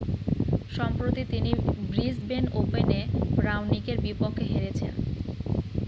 সম্প্রতি 0.77 1.23
তিনি 1.31 1.51
ব্রিসবেন 1.89 2.43
ওপেনে 2.53 2.99
রাওনিকের 3.39 3.97
বিপক্ষে 4.01 4.45
হেরেছেন 4.45 4.93